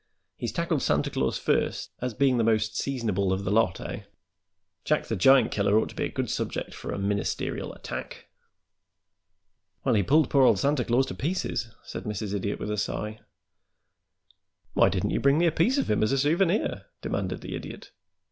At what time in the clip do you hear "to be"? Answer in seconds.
5.89-6.05